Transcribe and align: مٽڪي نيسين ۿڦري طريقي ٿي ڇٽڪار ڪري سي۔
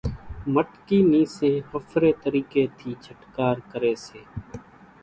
مٽڪي 0.53 0.97
نيسين 1.11 1.55
ۿڦري 1.71 2.11
طريقي 2.23 2.63
ٿي 2.77 2.89
ڇٽڪار 3.05 3.55
ڪري 3.71 3.93
سي۔ 4.07 4.21